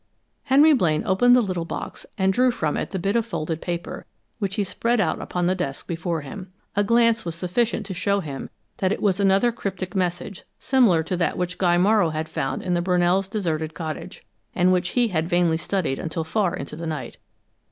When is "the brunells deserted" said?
12.73-13.75